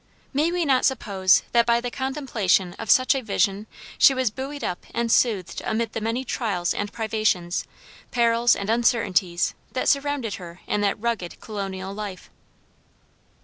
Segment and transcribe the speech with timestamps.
[0.33, 3.67] May we not suppose that by the contemplation of such a vision
[3.99, 7.65] she was buoyed up and soothed amid the many trials and privations,
[8.09, 12.31] perils and uncertainties that surrounded her in that rugged colonial life.